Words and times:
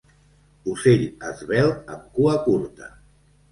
Ocell 0.71 1.03
esvelt 1.33 1.93
amb 1.99 2.11
cua 2.19 2.35
curta. 2.49 2.93